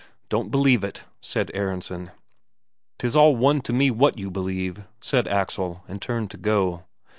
[0.29, 2.09] "Don't believe it," said Aronsen.
[2.97, 6.85] "'Tis all one to me what you believe," said Axel, and turned to go.